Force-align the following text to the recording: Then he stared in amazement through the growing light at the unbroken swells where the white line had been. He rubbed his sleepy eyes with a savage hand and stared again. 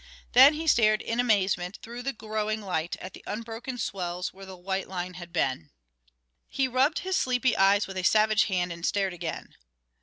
Then 0.33 0.55
he 0.55 0.65
stared 0.65 1.03
in 1.03 1.19
amazement 1.19 1.77
through 1.83 2.01
the 2.01 2.11
growing 2.11 2.59
light 2.63 2.95
at 2.99 3.13
the 3.13 3.23
unbroken 3.27 3.77
swells 3.77 4.33
where 4.33 4.47
the 4.47 4.57
white 4.57 4.87
line 4.89 5.13
had 5.13 5.31
been. 5.31 5.69
He 6.49 6.67
rubbed 6.67 6.99
his 7.05 7.15
sleepy 7.15 7.55
eyes 7.55 7.85
with 7.85 7.97
a 7.97 8.03
savage 8.03 8.45
hand 8.45 8.71
and 8.73 8.83
stared 8.83 9.13
again. 9.13 9.53